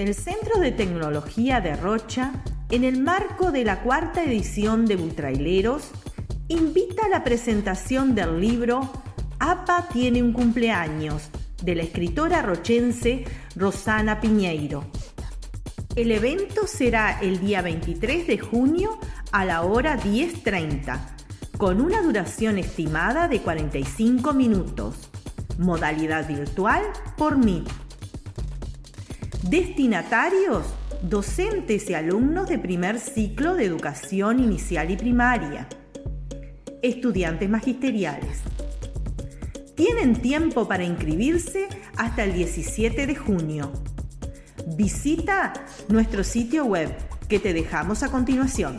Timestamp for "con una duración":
21.58-22.56